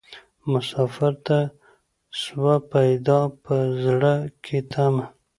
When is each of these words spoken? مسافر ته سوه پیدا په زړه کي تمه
مسافر 0.51 1.13
ته 1.25 1.37
سوه 2.23 2.53
پیدا 2.73 3.19
په 3.43 3.55
زړه 3.83 4.13
کي 4.43 4.59
تمه 4.71 5.05